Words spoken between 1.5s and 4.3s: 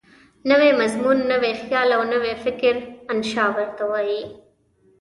خیال او نوی فکر انشأ ورته وايي.